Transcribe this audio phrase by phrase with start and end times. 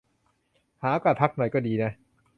[0.81, 1.91] หาโอกาสพักหน่อยก็ดีนะ